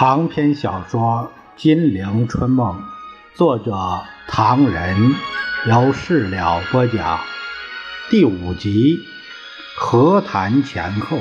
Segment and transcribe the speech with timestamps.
[0.00, 2.74] 长篇小说《金陵春梦》，
[3.34, 5.14] 作者唐人，
[5.68, 7.20] 由事了播讲，
[8.08, 8.96] 第五集，
[9.76, 11.18] 和谈前后。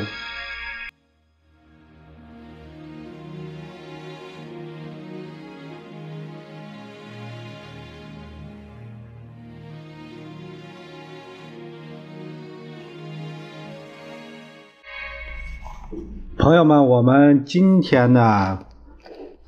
[16.38, 18.60] 朋友们，我们今天呢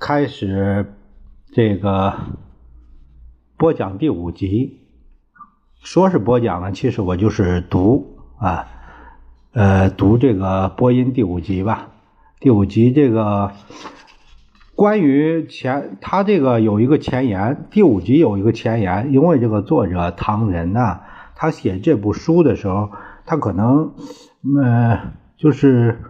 [0.01, 0.95] 开始
[1.53, 2.15] 这个
[3.55, 4.79] 播讲第五集。
[5.83, 8.65] 说是播讲呢，其实我就是读啊，
[9.51, 11.89] 呃，读这个播音第五集吧。
[12.39, 13.51] 第五集这个
[14.73, 21.01] 关于前，他这个有一个前言，第五集有一个前言，因为这个作者唐人呢，
[21.35, 22.89] 他写这部书的时候，
[23.27, 23.93] 他可能
[24.57, 26.01] 呃就是。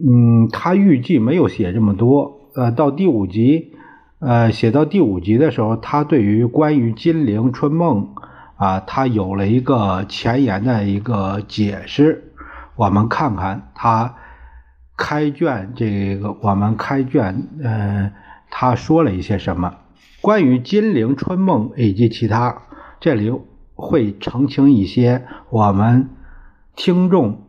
[0.00, 2.37] 嗯，他预计没有写这么多。
[2.54, 3.74] 呃，到第五集，
[4.18, 8.14] 呃，写到第五集的时候，他对于关于《金陵春梦》
[8.56, 12.32] 啊，他有了一个前言的一个解释。
[12.74, 14.16] 我们看看他
[14.96, 18.12] 开卷这个，我们开卷，呃，
[18.50, 19.74] 他说了一些什么
[20.20, 22.62] 关于《金陵春梦》以及其他，
[23.00, 23.32] 这里
[23.74, 26.10] 会澄清一些我们
[26.74, 27.42] 听众、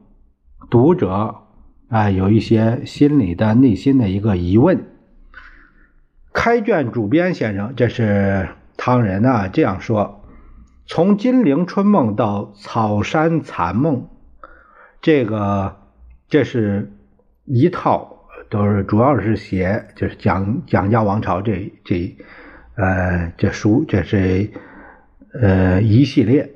[0.69, 1.38] 读者。
[1.89, 4.85] 啊，有一些心里的内心的一个疑问。
[6.31, 10.23] 开卷主编先生，这是唐人啊这样说：
[10.85, 14.07] 从《金陵春梦》到《草山残梦》，
[15.01, 15.77] 这个
[16.27, 16.93] 这是
[17.45, 22.15] 一套，都是主要是写就是蒋蒋家王朝这这
[22.75, 24.51] 呃这书，这是
[25.41, 26.51] 呃一系列，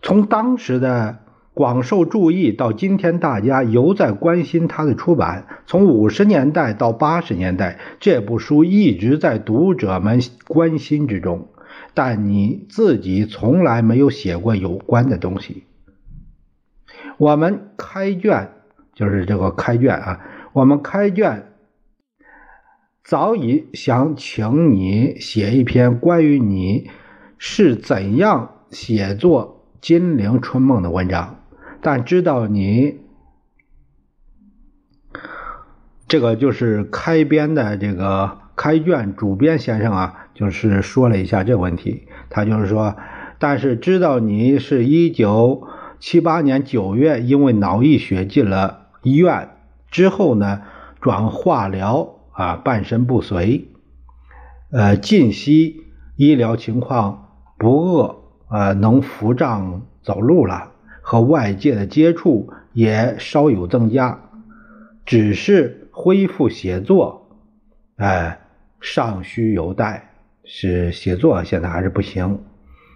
[0.00, 1.23] 从当时的。
[1.54, 5.46] 广受注意，到今天大家犹在关心他的出版。
[5.66, 11.46] 从五十年代到八十年代，这部书一直在读者们关心之中，
[11.94, 15.62] 但你自己从来没有写过有关的东西。
[17.18, 18.48] 我们开卷，
[18.92, 20.20] 就是这个开卷啊，
[20.52, 21.52] 我们开卷
[23.04, 26.90] 早已想请你写一篇关于你
[27.38, 31.42] 是怎样写作《金陵春梦》的文章。
[31.84, 33.00] 但知道你
[36.08, 42.08] 这个就是开编的这个开卷主编先生啊，就是说了一下这个问题。
[42.30, 42.96] 他就是说，
[43.38, 45.68] 但是知道你是一九
[46.00, 49.50] 七八年九月因为脑溢血进了医院
[49.90, 50.62] 之后呢，
[51.02, 53.68] 转化疗啊，半身不遂，
[54.72, 55.84] 呃，近期
[56.16, 57.28] 医疗情况
[57.58, 60.70] 不恶，呃，能扶杖走路了。
[61.14, 64.18] 和外界的接触也稍有增加，
[65.06, 67.28] 只是恢复写作，
[67.94, 68.40] 哎，
[68.80, 70.10] 尚需有待。
[70.42, 72.40] 是写作现在还是不行。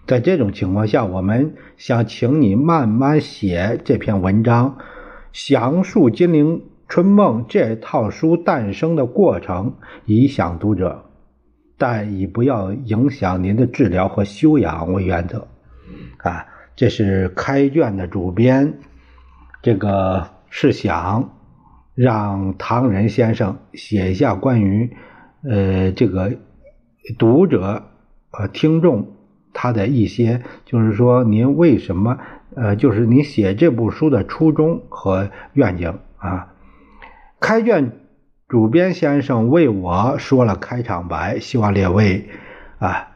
[0.05, 4.79] 在这种情况下，我们想请你慢慢写这篇文章，
[5.33, 9.75] 详述《金陵春梦》这套书诞生的过程，
[10.07, 11.05] 以享读者，
[11.79, 15.47] 但以不要影响您的治疗和修养为原则，
[16.19, 16.45] 啊。
[16.79, 18.79] 这是开卷的主编，
[19.63, 21.33] 这个是想
[21.97, 24.97] 让唐人先生写一下关于
[25.43, 26.37] 呃这个
[27.19, 27.83] 读者
[28.31, 29.17] 呃听众
[29.53, 32.19] 他的一些，就是说您为什么
[32.55, 36.55] 呃就是你写这部书的初衷和愿景啊。
[37.41, 37.91] 开卷
[38.47, 42.29] 主编先生为我说了开场白，希望列位
[42.79, 43.09] 啊。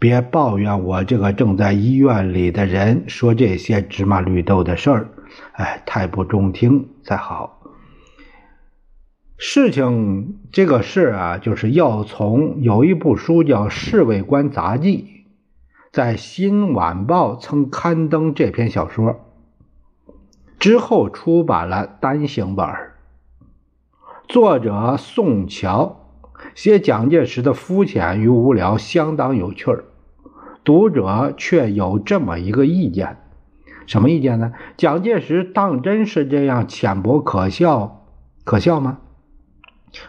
[0.00, 5.08] 别抱怨我这个正在医院里的人说这些芝麻绿豆的事儿，
[5.52, 7.60] 哎，太不中听才好。
[9.36, 15.24] 事情这个事啊，就是要从有一部书叫《侍卫官杂记》，
[15.92, 19.20] 在《新晚报》曾刊登这篇小说，
[20.58, 22.66] 之后出版了单行本
[24.26, 26.14] 作者宋乔
[26.54, 29.84] 写蒋介石的肤浅与无聊，相当有趣儿。
[30.70, 33.16] 读者却有这么一个意见，
[33.88, 34.52] 什么意见呢？
[34.76, 38.04] 蒋介石当真是这样浅薄可笑？
[38.44, 38.98] 可笑吗？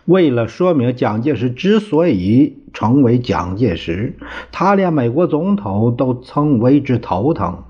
[0.06, 4.16] 为了说明蒋介石之所以成为蒋介石，
[4.52, 7.64] 他连美国总统都曾为之头疼。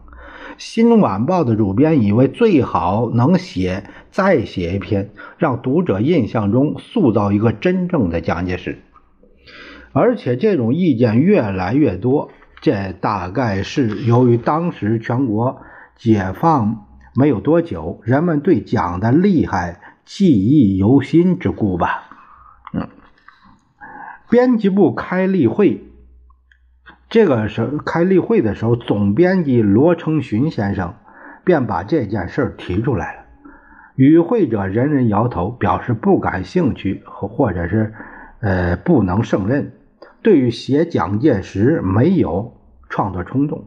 [0.57, 8.79] 《新晚报》的主编以为最好能写再写一篇，让读者印象中塑造一个真正的蒋介石，
[9.93, 12.29] 而且这种意见越来越多。
[12.61, 15.61] 这大概是由于当时全国
[15.95, 16.85] 解放
[17.15, 22.07] 没有多久，人们对蒋的厉害记忆犹新之故吧。
[22.73, 22.87] 嗯
[24.29, 25.83] 编辑部开例会，
[27.09, 30.93] 这个时开例会的时候，总编辑罗成勋先生
[31.43, 33.21] 便把这件事提出来了。
[33.95, 37.93] 与会者人人摇头，表示不感兴趣，或或者是
[38.39, 39.73] 呃不能胜任。
[40.21, 42.57] 对于写蒋介石没有
[42.89, 43.65] 创作冲动，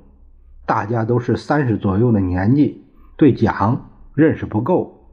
[0.67, 2.85] 大家都是三十左右的年纪，
[3.17, 5.09] 对蒋认识不够，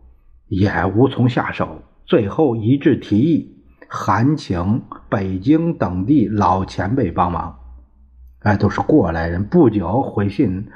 [0.47, 1.81] 也无从下手。
[2.05, 3.57] 最后一致提议。
[3.93, 7.59] 函请北京等地老前辈帮忙，
[8.39, 9.43] 哎，都是过来人。
[9.43, 10.67] 不久回信，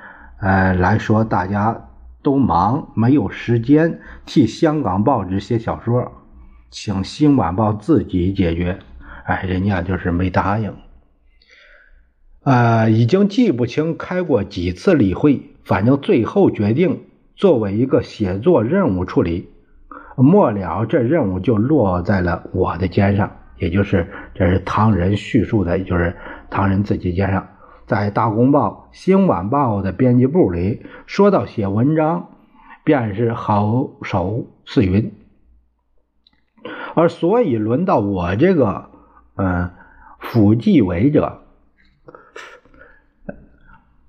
[0.41, 1.89] 呃，来说大家
[2.21, 6.11] 都忙，没有时间替香港报纸写小说，
[6.69, 8.79] 请《新晚报》自己解决。
[9.25, 10.75] 哎，人家就是没答应。
[12.43, 17.05] 呃，已经记不清开过几次例会，反正最后决定
[17.35, 19.49] 作为一个写作任务处理。
[20.15, 26.15] 末了，这任务就落在了我的肩上，也就是这是唐人叙述的，就是
[26.51, 27.47] 唐人自己肩上。
[27.87, 32.29] 在《大公报》《新晚报》的编辑部里，说到写文章，
[32.83, 35.11] 便是好手似云。
[36.93, 38.89] 而所以轮到我这个，
[39.35, 39.71] 嗯，
[40.19, 41.41] 辅纪委者，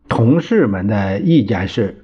[0.09, 2.03] 同事们的意见是。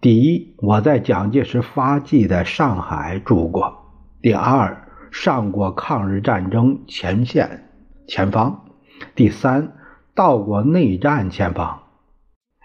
[0.00, 3.72] 第一，我在蒋介石发迹的上海住过；
[4.20, 7.70] 第二，上过抗日战争前线
[8.06, 8.58] 前方；
[9.14, 9.72] 第三，
[10.14, 11.78] 到过内战前方；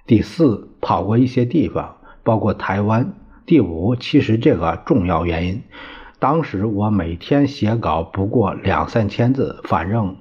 [0.06, 3.06] 第四，跑过一些地方，包括台湾；
[3.46, 5.64] 第五，其实这个重要原因，
[6.20, 10.18] 当时我每天写稿不过两三千字，反正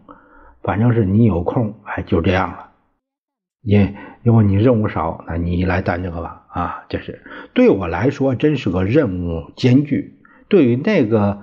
[0.62, 2.70] 反正是你有空，哎，就这样了。
[3.62, 6.44] 因因为你任务少，那你来担这个吧。
[6.48, 7.22] 啊，这是
[7.52, 10.20] 对我来说真是个任务艰巨。
[10.48, 11.40] 对于那个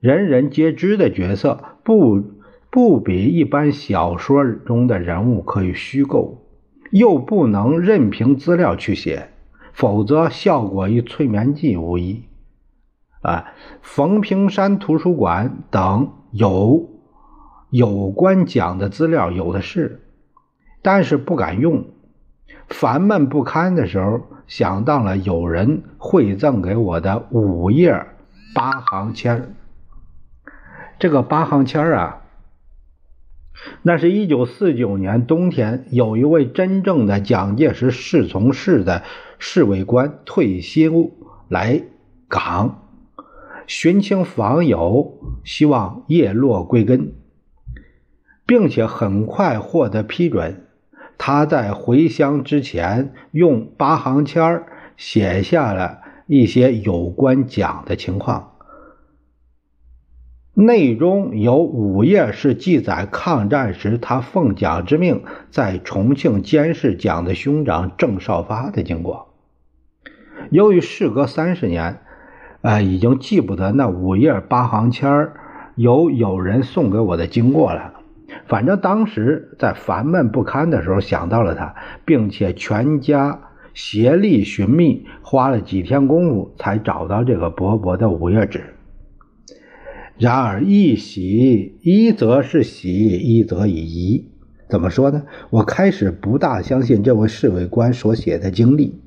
[0.00, 2.22] 人人皆知的角色，不
[2.70, 6.46] 不比一般小说中的人物可以虚构，
[6.90, 9.28] 又不能任凭资料去写，
[9.72, 12.24] 否则效果与催眠剂无异。
[13.22, 16.88] 啊，冯平山图书馆等有
[17.70, 20.04] 有关讲的资料有的是。
[20.80, 21.86] 但是不敢用，
[22.68, 28.06] 烦闷不堪的时候，想到了有人馈赠给我的五页
[28.54, 29.54] 八行签
[31.00, 32.22] 这个八行签啊，
[33.82, 39.02] 那是一九四九年冬天，有一位真正的蒋介石侍从室的
[39.38, 41.10] 侍卫官退休
[41.48, 41.82] 来
[42.28, 42.87] 港
[43.68, 47.12] 寻亲访友，希望叶落归根，
[48.46, 50.64] 并且很快获得批准。
[51.18, 58.54] 他在回乡之前，用八行签儿写下了一些有关蒋的情况，
[60.54, 69.34] 内中有五页是记载抗战时他奉蒋之命在重庆监视蒋的兄长郑少发的经过。
[70.50, 72.00] 由于事隔三十年，
[72.60, 75.34] 呃，已经记不得那五页八行签儿
[75.76, 77.94] 有有人送给我的经过了。
[78.46, 81.74] 反正当时在烦闷不堪的时候想到了他，
[82.04, 83.40] 并且全家
[83.74, 88.62] 协力寻觅，花了几天功夫才找到这个薄薄的五页纸。
[90.18, 94.32] 然而一喜，一则是喜，一则以疑。
[94.68, 95.22] 怎么说呢？
[95.50, 99.00] 我开始不大相信这位侍卫官所写的经历。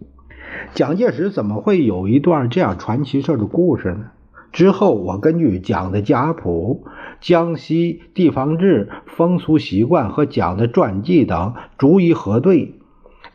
[0.74, 4.06] 蒋介石怎么会有一段这样传奇式的故事呢？
[4.54, 6.86] 之后，我根据蒋的家谱、
[7.20, 12.75] 江西地方志、风俗习惯和蒋的传记等逐一核对，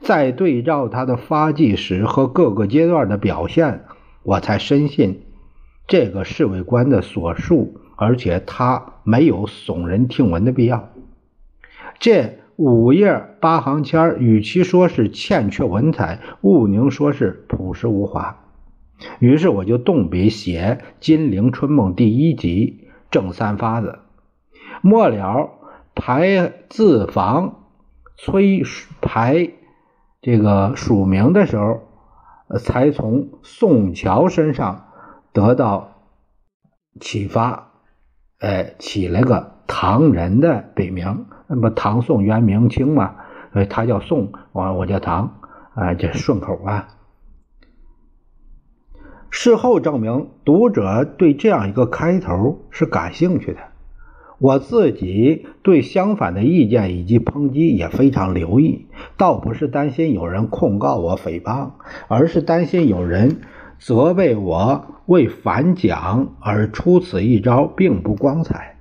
[0.01, 3.85] 再对照他的发迹史和各个阶段的表现，
[4.23, 5.23] 我才深信
[5.87, 10.91] 这个侍卫官的所述，而且他没有耸人听闻的必要。
[11.99, 18.45] 这五页八行签与其说是欠缺文采，毋宁说是朴实无华。
[19.19, 23.99] 于是我就动笔写《金陵春梦》第一集正三发子，
[24.81, 25.51] 末了
[25.95, 27.67] 排字房
[28.17, 28.63] 催
[29.03, 29.51] 排
[30.23, 31.83] 这个署名的时候，
[32.59, 34.87] 才从宋乔身上
[35.35, 35.93] 得到
[37.01, 37.73] 启发，
[38.39, 43.17] 哎，起了个唐人的笔名，那么唐宋元明清嘛，
[43.53, 45.41] 呃，他叫宋，我我叫唐，
[45.75, 46.89] 啊，这顺口啊。
[49.31, 53.59] 事后证明，读者对这样一个开头是感兴趣的。
[54.39, 61.71] 我自己对相反的意见以及抨击也非常留意，倒不是担心有人控告我诽谤，
[62.09, 63.41] 而是担心有人
[63.79, 68.76] 责备我为反蒋而出此一招，并不光彩。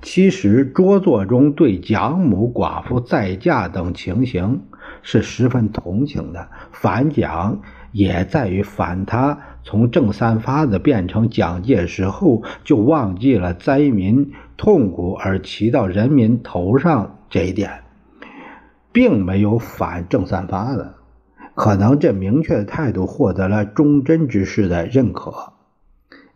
[0.00, 4.62] 其实拙作中对蒋母、寡妇再嫁等情形
[5.02, 7.60] 是十分同情的，反蒋
[7.92, 17.82] 也在于反他从正三发子变成蒋介石后，就忘记了灾民痛苦而骑到人民头上这一点，
[18.92, 20.94] 并没有反正三发子。
[21.54, 25.54] 可能这明确的态度获得了忠贞之士的认可。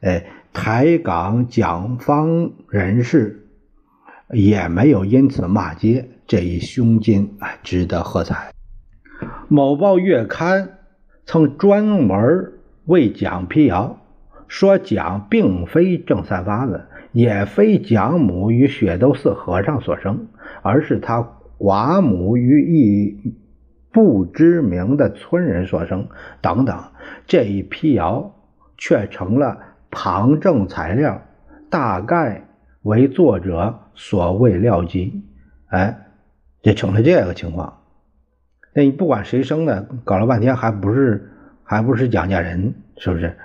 [0.01, 3.42] 哎，台港蒋方人士
[4.33, 8.53] 也没有因此骂街，这一胸襟啊，值得喝彩。
[9.49, 10.79] 某报月刊
[11.27, 12.53] 曾专门
[12.87, 14.01] 为蒋辟谣，
[14.49, 20.29] 说蒋并非正三八子，也非蒋母与雪窦寺和尚所生，
[20.63, 23.35] 而是他寡母与一。
[23.93, 26.09] 不知名的村人所生
[26.41, 26.83] 等等，
[27.27, 28.35] 这一辟谣
[28.79, 29.59] 却成了
[29.91, 31.21] 旁证材料，
[31.69, 32.49] 大概
[32.81, 35.23] 为作者所谓料机。
[35.67, 36.07] 哎，
[36.63, 37.81] 就成了这个情况。
[38.75, 41.31] 那你不管谁生的，搞了半天还不是
[41.65, 43.37] 还不是蒋家人，是不是？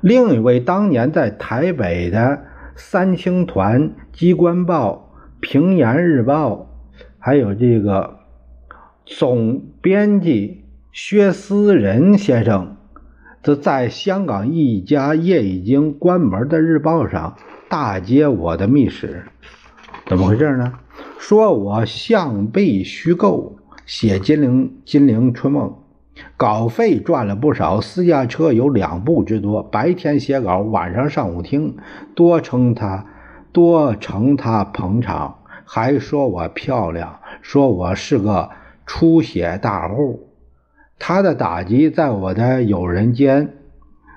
[0.00, 2.42] 另一位当年在台北的
[2.74, 6.70] 三青团、机关报、平阳日报，
[7.18, 8.18] 还有这个。
[9.06, 12.76] 总编辑薛思仁先生
[13.42, 17.36] 则在香港一家业已经关门的日报上
[17.68, 19.24] 大揭我的秘史，
[20.10, 20.72] 怎么回事呢？
[21.20, 23.54] 说我象背虚构
[23.86, 25.68] 写《金陵金陵春梦》，
[26.36, 31.76] 稿费赚了不少，私家车有两部之多，白天写稿，晚上上舞厅，
[32.16, 33.06] 多称他
[33.52, 38.50] 多称他捧场，还说我漂亮，说我是个。
[38.86, 40.30] 出血大户，
[40.98, 43.54] 他的打击在我的友人间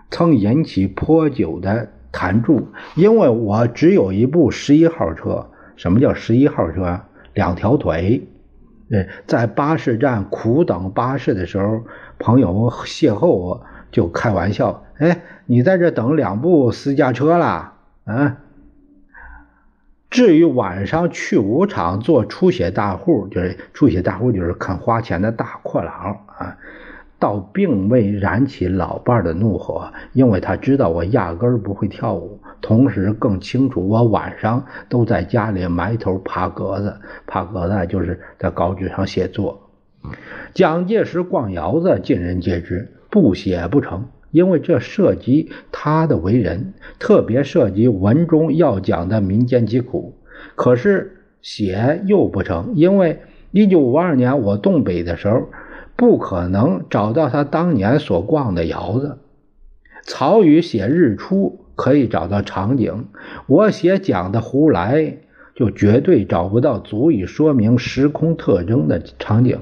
[0.09, 5.51] 曾引起颇久的谈注，因为我只有一部十一号车。
[5.75, 7.01] 什么叫十一号车？
[7.33, 8.27] 两条腿。
[8.91, 11.83] 呃，在巴士站苦等巴士的时候，
[12.19, 17.73] 朋友邂逅我，就开玩笑：“哎，你在这等两部私家车啦？”
[18.05, 18.37] 啊。
[20.11, 25.91] 至于晚上去舞场做出血大户，就是出血大户，就是肯花钱的大阔佬
[26.37, 26.57] 啊，
[27.17, 36.95] 倒并未燃起老伴的怒火，因为他知道我压根儿不会跳舞，同时更清楚我晚上都在家里埋头爬格子，
[37.27, 39.69] 爬格子就是在稿纸上写作。
[40.53, 44.07] 蒋介石逛窑子，尽人皆知，不写不成。
[44.31, 50.17] 因为这涉及他的为人，特别涉及文中要讲的民间疾苦。
[50.55, 53.19] 可是写又不成，因为
[53.51, 55.49] 一九五二年我东北的时候，
[55.95, 59.19] 不可能找到他当年所逛的窑子。
[60.03, 63.05] 曹禺写日出可以找到场景，
[63.47, 65.17] 我写讲的胡来
[65.55, 69.59] 就绝对找不到足以说明时空特征的场景。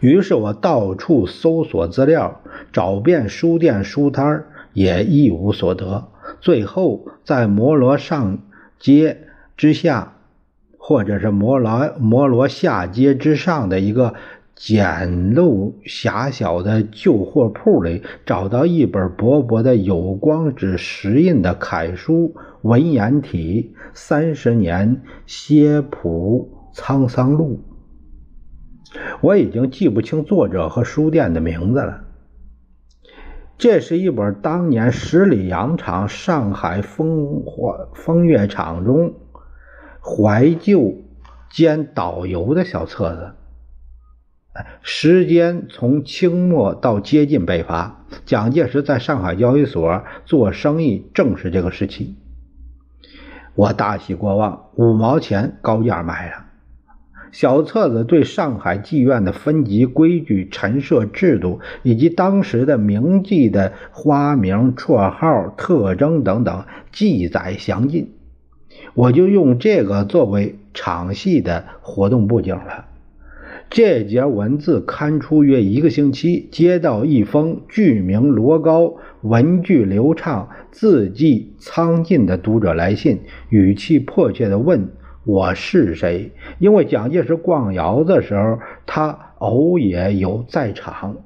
[0.00, 2.40] 于是我到处搜索资料，
[2.72, 6.08] 找遍书店、书摊也一无所得。
[6.40, 8.38] 最后在摩罗上
[8.78, 10.14] 街之下，
[10.78, 14.14] 或者是摩罗摩罗下街之上的一个
[14.56, 27.60] 简陋狭小的旧货铺里，找到一本薄薄的有光纸石印的楷书文言体《三十年歇浦沧桑录》。
[29.20, 32.04] 我已经记不清作者和书店的名字了。
[33.58, 39.14] 这是一本当年十里洋场上海风华风月场中
[40.00, 40.94] 怀旧
[41.50, 43.32] 兼导游的小册子。
[44.82, 52.14] 时间从清末到接近北伐，蒋介石在上海交易所做生意，正是这个时期。
[53.54, 56.44] 我大喜过望，五毛钱高价买了。
[57.32, 68.12] 小册子对上海妓院的分级规矩、陈设制度，以及当时的名妓的花名、绰号、特征等等记载详尽。
[68.94, 72.84] 我就用这个作为场戏的活动布景了。
[73.74, 84.90] 这节文字刊出约一个星期，接到一封剧名罗高、文句流畅、字迹苍劲的读者来信，语气迫切地问。
[85.24, 86.30] 我是谁？
[86.60, 91.16] 因为蒋介石逛窑的时候，他偶也有在场。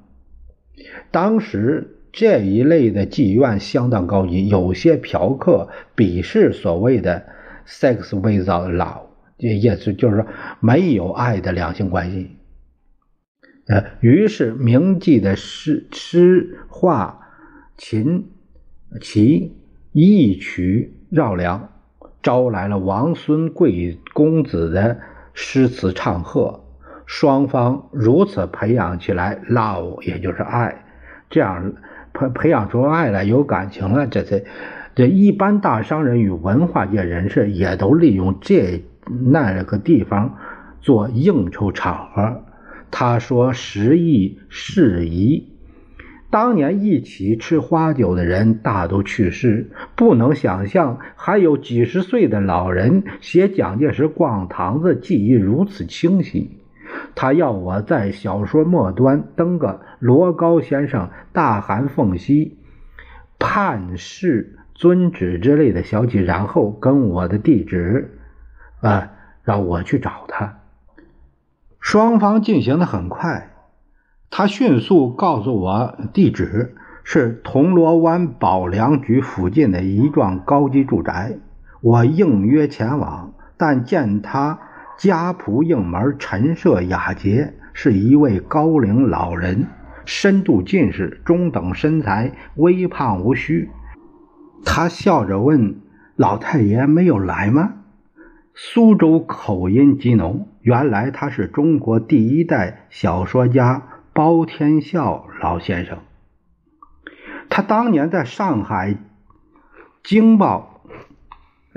[1.11, 7.27] 当时这一类的妓院相当高级，有些嫖客鄙视所谓的
[7.67, 9.03] “sex without love”，
[9.37, 10.27] 也也是就是说
[10.61, 12.31] 没有爱的两性关系。
[13.69, 17.21] 呃，于是名妓的诗、诗画、
[17.77, 18.31] 琴、
[19.01, 19.57] 棋
[19.93, 21.71] 一曲绕梁。
[22.21, 24.99] 招来了王孙贵公子的
[25.33, 26.65] 诗词唱和，
[27.07, 30.85] 双方如此培养起来，love 也就是爱，
[31.31, 31.75] 这样
[32.13, 34.43] 培培养出爱来，有感情了，这才
[34.97, 38.83] 这一般大商人与文化界人士也都利用这
[39.31, 40.37] 那个地方
[40.81, 42.43] 做应酬场合。
[42.91, 45.53] 他说：“时宜事宜。”
[46.31, 56.59] 当年一起吃花酒的人大都去世，不能想象还有几十岁的老人写蒋介石逛堂子记忆如此清晰。
[57.15, 62.59] 他要我在小说末端登个罗高先生大寒奉兮，
[63.39, 68.19] 判事遵旨之类的消息，然后跟我的地址，
[68.83, 69.13] 啊，
[69.45, 70.58] 让我去找他。
[71.91, 73.49] 双方进行的很快。
[74.29, 81.39] 他迅速告诉我地址是铜锣湾保良局附近的一幢高级住宅。
[81.81, 84.59] 我应约前往，但见他
[84.99, 89.69] 家仆应门，陈设雅洁，是一位高龄老人，
[90.05, 93.71] 深度近视，中等身材，微胖无须。
[94.63, 95.81] 他笑着问
[96.17, 97.77] ：“老太爷没有来吗？”
[98.53, 103.85] 苏州口音极浓，原来他是中国第一代小说家。
[104.13, 105.99] 包天笑老先生，
[107.49, 108.95] 他当年在上海
[110.03, 110.83] 《京报》，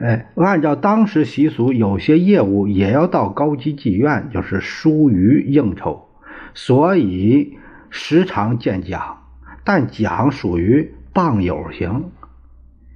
[0.04, 6.10] 哎，按照当时习俗，有些业务也要到高级妓院，就是疏于应酬，
[6.56, 7.60] 所以
[7.92, 9.22] 时常见蒋。
[9.64, 12.10] 但蒋属于棒友型，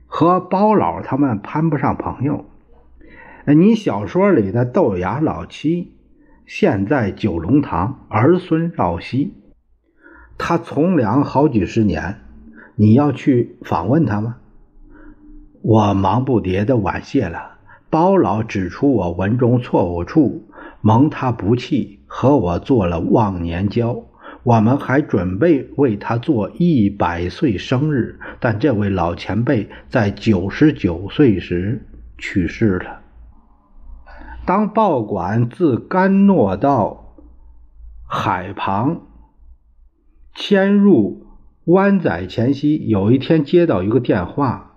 [0.08, 2.46] 和包老他们攀不上朋友。
[3.54, 5.92] 你小说里的豆芽老七。
[6.48, 9.34] 现在九龙塘儿孙绕膝，
[10.38, 12.22] 他从良好几十年，
[12.76, 14.38] 你要去访问他吗？
[15.62, 17.58] 我忙不迭的婉谢了。
[17.90, 20.48] 包老指出我文中错误处，
[20.82, 24.04] 蒙他不弃，和我做了忘年交。
[24.44, 31.84] 我们还准备为他做一百岁生日，但这位老前辈在九十九岁时
[32.18, 33.02] 去世了。
[34.46, 37.16] 当报馆自甘诺到
[38.08, 39.02] 海旁
[40.36, 41.26] 迁入
[41.64, 44.76] 湾仔前夕，有一天接到一个电话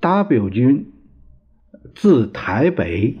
[0.00, 0.92] ，W 军
[1.94, 3.18] 自台北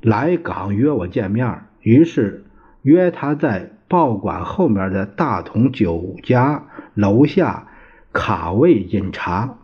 [0.00, 2.44] 来港约我见面，于是
[2.82, 7.66] 约他在报馆后面的大同酒家楼下
[8.12, 9.58] 卡位饮茶。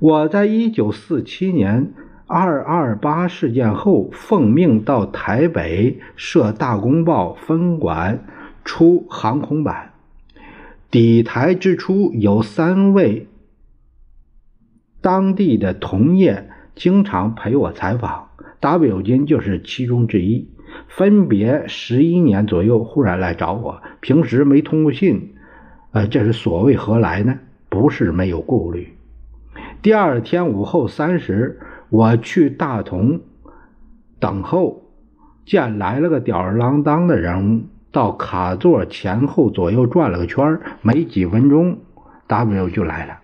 [0.00, 1.94] 我在一九四七年。
[2.34, 8.24] 二二八事件后，奉命到台北设大公报分馆，
[8.64, 9.92] 出航空版。
[10.90, 13.28] 抵台之初，有三位
[15.02, 20.48] 当地的同业经常陪我采访，W 君就是其中之一。
[20.88, 25.34] 分别十一年左右，忽然来找我，平时没通过信，
[25.90, 27.38] 呃，这是所谓何来呢？
[27.68, 28.96] 不是没有顾虑。
[29.82, 31.60] 第二天午后三时。
[31.92, 33.20] 我去大同
[34.18, 34.84] 等候，
[35.44, 41.80] 见来了个吊儿郎当的人物，到卡座前后左右转了个圈没几分钟
[42.28, 43.18] ，W 就来了。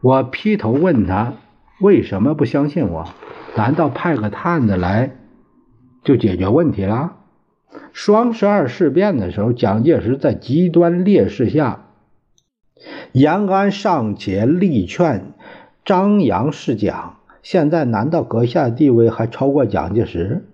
[0.00, 1.34] 我劈头问他
[1.80, 3.06] 为什么不相信我？
[3.54, 5.14] 难道派个探子来
[6.02, 7.12] 就解决问题了？
[7.92, 11.84] 双十二事变的时候，蒋介石在极端劣势下，
[13.12, 15.32] 延安尚且力劝
[15.84, 17.18] 张杨释蒋。
[17.42, 20.46] 现在难道阁下地位还超过蒋介石？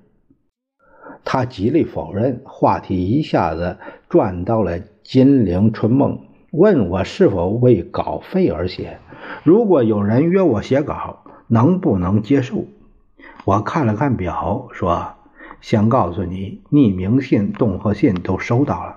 [1.23, 3.77] 他极力否认，话题一下子
[4.09, 6.13] 转到了《金陵春梦》，
[6.51, 9.01] 问我是否为稿费而写。
[9.45, 12.65] 如果有人约我写稿，能不能接受？
[13.45, 15.13] 我看了看表，说
[15.61, 18.97] ：“先告诉你，匿名信、恫吓信都收到了。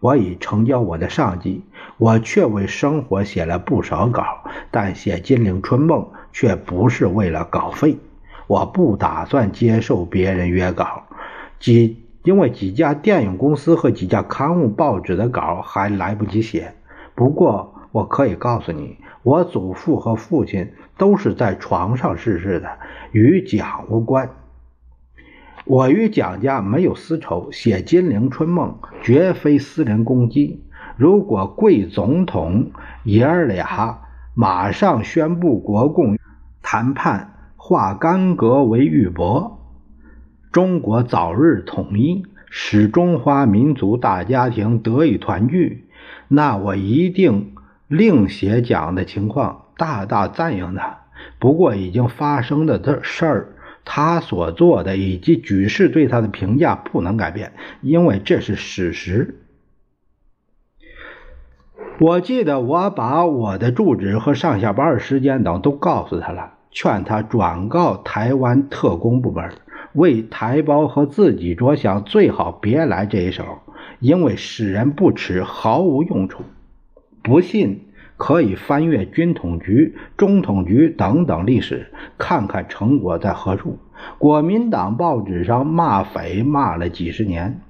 [0.00, 1.62] 我已成交我的上级，
[1.98, 6.00] 我却为生活写了不少稿，但写《金陵春梦》。”
[6.32, 7.98] 却不是为了稿费，
[8.46, 11.04] 我不打算接受别人约稿，
[11.58, 16.74] 几因为几家电影公司和几家刊物报纸的稿还来不及写。
[17.14, 22.68] 不过我可以告诉你，我祖父和父亲都是在床上逝世的，
[23.12, 24.30] 与蒋无关。
[25.64, 30.64] 我与蒋家没有私仇，写《金陵春梦》绝非私人攻击。
[30.96, 32.70] 如果贵总统
[33.04, 34.00] 爷儿俩
[34.34, 36.17] 马上宣布国共。
[36.70, 39.52] 谈判化干戈为玉帛，
[40.52, 45.88] 中国早日统一，使中华民族大家庭得以团聚。
[46.28, 47.54] 那我一定
[47.86, 51.04] 另写讲的情况，大大赞扬他。
[51.38, 53.48] 不过已经发生的这事儿，
[53.86, 59.40] 他所做的以及举世对他的评价不能改变，因为这是事实。
[61.98, 69.50] 我记得我把我的住址和上下班时间等都告诉他了，劝他转告台湾特工部门，
[69.94, 73.44] 为台胞和自己着想，最好别来这一手，
[74.00, 76.42] 因为使人不齿，毫无用处。
[77.22, 83.78] 不信可以翻阅军统局、中统局等等历史，看看成果在何处。
[84.18, 87.60] 国民党报纸上骂匪骂了几十年，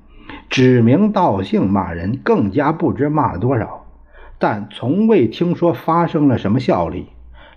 [0.51, 3.87] 指名道姓骂人，更加不知骂了多少。
[4.39, 7.07] 但从未听说发生了什么效力。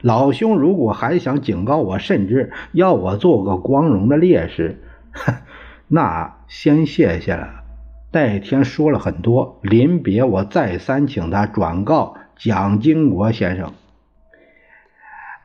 [0.02, 4.82] 老兄，如果还想警告我，甚至要我做个光荣的烈士，
[5.88, 7.64] 那先谢谢了。
[8.12, 13.72] 戴天说了很多，临别我再三请他转告蒋经国先生，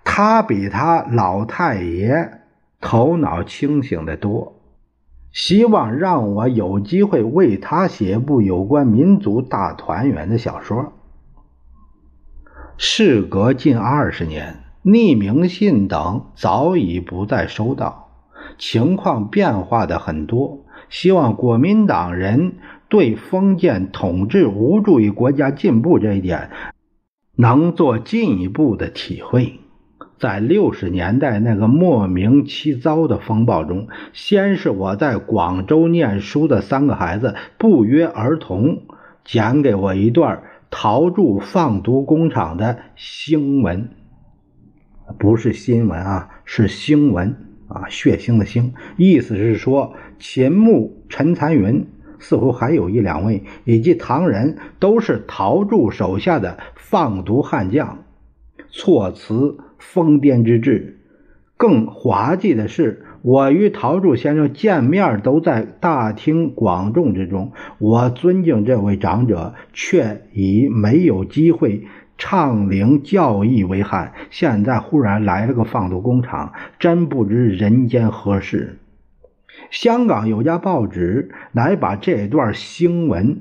[0.05, 2.41] 他比他老太爷
[2.81, 4.55] 头脑清醒的多，
[5.33, 10.93] 希望让我有机会为他写一部有关民族大团圆的小说。
[12.79, 18.11] 事隔近二十年，匿名信等早已不再收到，
[18.59, 20.67] 情况变化的很多。
[20.91, 22.57] 希望国民党人
[22.91, 26.51] 对封建统治无助于国家进步这一点，
[27.35, 29.59] 能做进一步的体会。
[30.19, 38.83] 在六十年代那个莫名其糟的风暴中，先是我在广州念书的三个孩子不约而同
[39.25, 40.43] 讲给我一段。
[40.79, 43.89] 陶铸放毒工厂的新闻，
[45.19, 47.35] 不是新闻啊，是新闻
[47.67, 51.87] 啊，血腥的腥，意思是说秦牧、陈残云，
[52.19, 58.05] 似乎还有一两位，以及唐人，都是陶铸手下的放毒悍将。
[58.69, 61.01] 措辞疯癫之至，
[61.57, 63.06] 更滑稽的是。
[63.27, 74.13] 我与陶铸先生见面都在大庭广众之中，我尊敬这位长者，却已没有机会畅领教义为憾。
[74.31, 78.79] 现在忽然来了个放毒工厂，真不知人间何事。
[79.73, 83.41] 香港有家报纸来把这段新闻，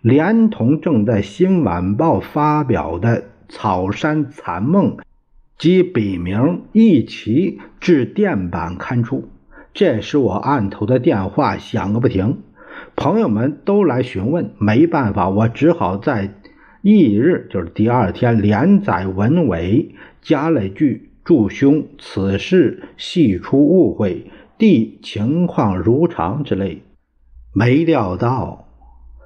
[0.00, 4.96] 连同正在《新晚报》发表的《草山残梦》。
[5.58, 9.28] 及笔名一起至电版刊出，
[9.74, 12.38] 这时我案头的电话响个不停，
[12.94, 16.32] 朋友们都来询问，没办法，我只好在
[16.82, 26.82] 翌日，就是第二天连载文尾，加了句“祝兄此事系出误会，弟情况如常”之类。
[27.52, 28.68] 没料到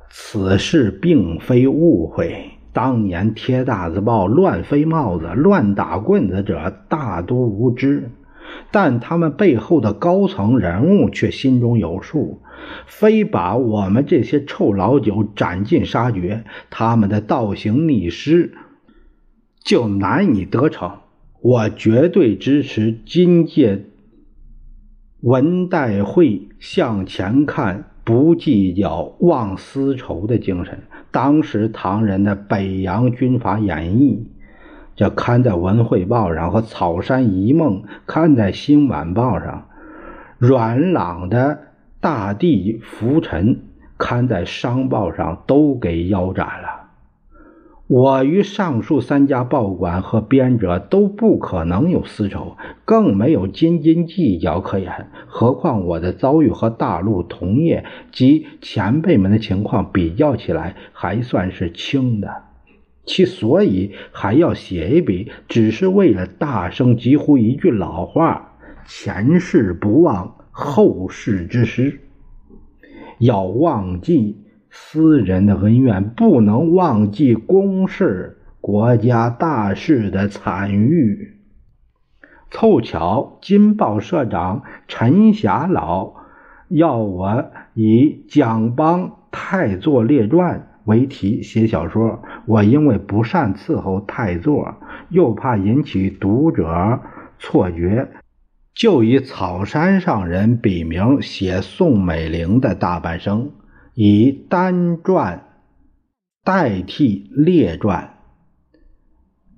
[0.09, 2.52] 此事并非误会。
[2.73, 8.11] 当年贴大字报、乱飞帽子、乱打棍子者大多无知，
[8.71, 12.41] 但他们背后的高层人物却心中有数，
[12.87, 18.55] 非把我们这些臭老九斩尽杀绝，他们的倒行逆施
[19.63, 21.01] 就难以得逞。
[21.41, 23.87] 我绝对支持今届
[25.21, 30.81] 文代会向前看，不计较忘私仇的精神。
[31.11, 34.27] 当时唐人的《北洋军阀演义》
[34.97, 39.69] 这刊在《文汇报》上，和《草山遗梦》刊在《新晚报》上，
[40.39, 41.39] 阮朗的
[42.01, 43.55] 《大地浮沉》
[43.97, 46.82] 刊在《商报》上，都给腰斩了。
[47.93, 55.11] 我与上述三家报馆和编者都不可能有私仇，更没有斤斤计较可言。
[55.27, 62.45] 何况我的遭遇和大陆同业及前辈们的情况比较起来，还算是轻的。
[63.05, 68.55] 其所以还要写一笔，只是为了大声疾呼一句老话：
[68.87, 72.01] 前事不忘，后事之师。
[73.19, 74.39] 要忘记。
[74.75, 81.37] 私人的恩怨不能忘记公事、国家大事的参与。
[82.51, 86.15] 凑巧，金报社长陈霞老
[86.69, 94.77] 要我以《蒋邦太座列传》为题写小说，我因为不善伺候太座，
[95.11, 96.99] 又怕引起读者
[97.39, 98.09] 错觉，
[98.75, 103.51] 就以草山上人笔名写宋美龄的大半生。
[103.95, 105.47] 以单传
[106.43, 108.19] 代替列传，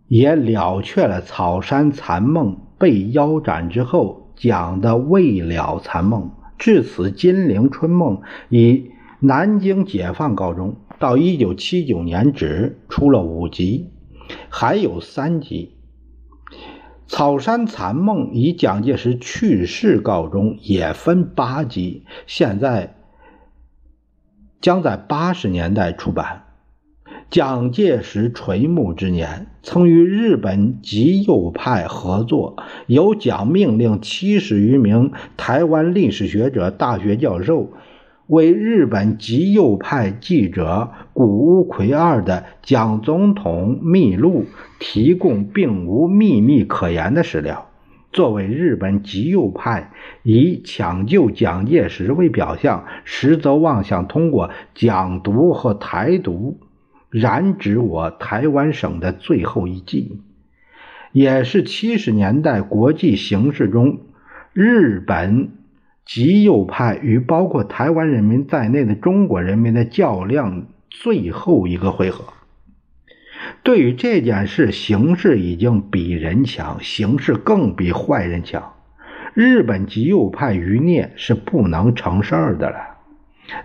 [0.09, 6.31] 也了却了草山残梦被腰斩之后讲的未了残梦。
[6.59, 8.19] 至此，《金陵春梦》
[8.49, 10.77] 以南京解放告终。
[10.99, 13.91] 到一九七九年止，出了五集，
[14.49, 15.77] 还有三集。
[17.07, 22.97] 草山残梦以蒋介石去世告终，也分八集，现在
[24.65, 26.45] 将在八十年代出版。
[27.29, 37.73] 蒋介石垂暮之年，曾与日本极右派合作，由蒋命令七十余名台湾历史学者、大学教授。
[38.27, 44.47] 为日本极右派记者谷屋奎二的蒋总统秘录
[44.81, 47.69] 提供并无秘密可言的史料。
[48.15, 49.91] 作为日本极右派
[50.23, 56.59] 以抢救蒋介石为表象，实则妄想通过蒋独和台独
[57.11, 60.23] 染指我台湾省的最后一击，
[61.13, 63.99] 也是七十年代国际形势中
[64.55, 65.51] 日本。
[66.07, 72.34] 极右派与包括台湾人民在内的中国人民的较量最后一个回合。
[73.63, 78.75] 对于这件事，形势已经比人强，形势更比坏人强。
[79.35, 82.77] 日本极右派余孽是不能成事儿的了，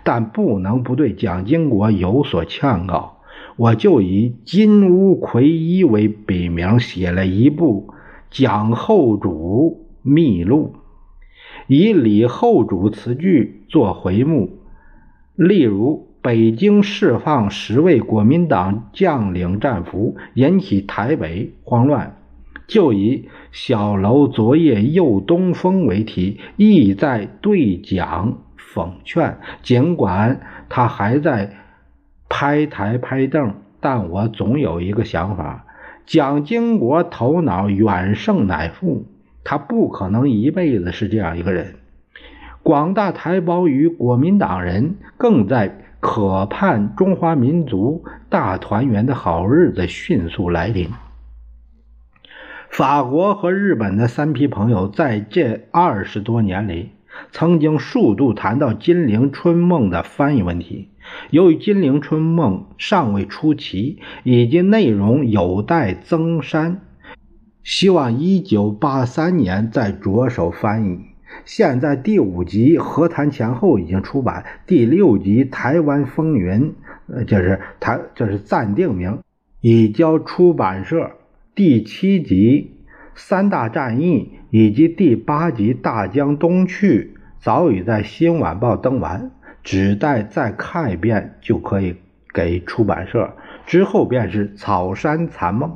[0.04, 3.20] 但不能不对蒋经国有所劝告。
[3.56, 7.88] 我就以金乌奎一为笔名，写了一部
[8.32, 10.74] 《蒋后主秘录》。
[11.68, 14.60] 以李后主词句做回目，
[15.36, 22.18] 例如北京释放十位国民党将领战俘，引起台北慌乱，
[22.68, 29.38] 就以小楼昨夜又东风为题，意在对蒋讽劝。
[29.64, 31.56] 尽管他还在
[32.28, 35.66] 拍台拍凳，但我总有一个想法：
[36.06, 39.06] 蒋经国头脑远胜乃父。
[39.46, 41.76] 他不可能一辈子是这样一个人。
[42.62, 50.90] 广大台胞与国民党人更在渴盼中华民族大团圆的好日子迅速来临。
[52.70, 56.92] 法国和日本的三批朋友在这二十多年里，
[57.32, 60.90] 曾经数度谈到《金陵春梦》的翻译问题。
[61.32, 66.82] 由于《金陵春梦》尚未出齐，以及内容有待增删。
[67.64, 71.09] 希望一九八三年再着手翻译。
[71.46, 76.62] 现在第五集《和谈前后》已经出版，第六集《台湾风云》
[77.08, 79.20] 呃，就是台，这是暂定名，
[79.62, 81.12] 已交出版社。
[81.56, 82.72] 第七集
[83.16, 89.32] 《三大战役》以及第八集《大江东去》早已在《新晚报》登完，
[89.64, 91.96] 只待再看一遍就可以
[92.34, 93.34] 给出版社。
[93.66, 95.70] 之后便是《草山残梦》。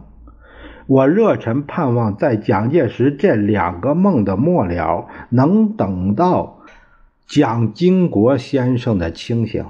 [0.87, 6.59] 我热忱盼望，在蒋介石这两个梦的末了，能等到
[7.25, 9.65] 蒋经国先生的清醒。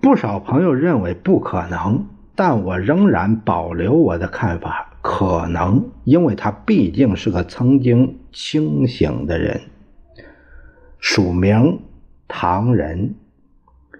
[0.00, 9.60] 不少朋友认为不可能，但我仍然保留我的看法：可能，因为他毕竟是个曾经清醒的人。
[10.98, 11.80] 署名：
[12.28, 13.14] 唐人，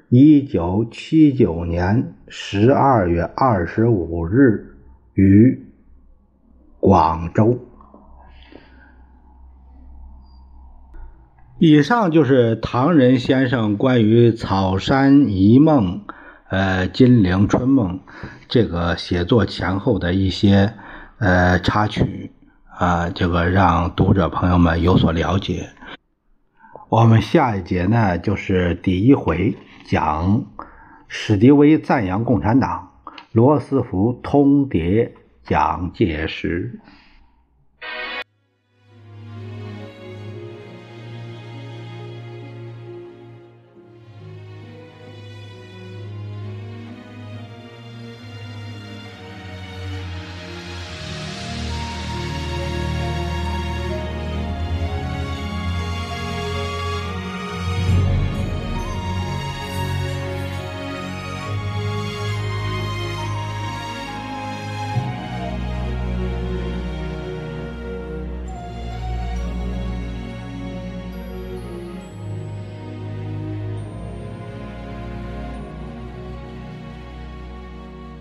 [0.08, 4.73] 一九七九年十二月二十五日。
[5.14, 5.64] 于
[6.80, 7.58] 广州。
[11.58, 16.04] 以上就是唐人先生关于《草山一梦》
[16.50, 17.98] 呃《金陵春梦》
[18.48, 20.74] 这个写作前后的一些
[21.18, 22.32] 呃插曲
[22.76, 25.70] 啊，这个让读者朋友们有所了解。
[26.88, 30.44] 我们下一节呢，就是第一回讲
[31.08, 32.90] 史迪威赞扬共产党。
[33.34, 35.10] 罗斯福通牒
[35.42, 36.78] 蒋介石。